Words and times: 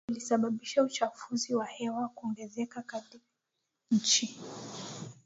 kulisababisha 0.07 0.83
uchafuzi 0.83 1.55
wa 1.55 1.65
hewa 1.65 2.07
kuongezeka 2.07 2.81
kadiri 2.81 3.23
nchi 3.91 4.37